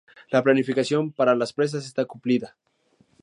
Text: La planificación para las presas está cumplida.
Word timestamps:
La 0.31 0.41
planificación 0.41 1.11
para 1.11 1.35
las 1.35 1.53
presas 1.53 1.85
está 1.85 2.05
cumplida. 2.05 2.55